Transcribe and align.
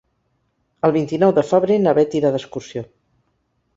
El 0.87 0.93
vint-i-nou 0.95 1.33
de 1.39 1.45
febrer 1.49 1.77
na 1.83 1.95
Beth 1.99 2.17
irà 2.21 2.35
d'excursió. 2.37 2.87